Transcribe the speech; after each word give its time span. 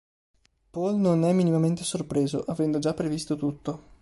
Paul 0.71 0.95
non 0.97 1.19
ne 1.19 1.29
è 1.29 1.31
minimamente 1.31 1.83
sorpreso, 1.83 2.43
avendo 2.47 2.79
già 2.79 2.91
previsto 2.95 3.35
tutto. 3.35 3.89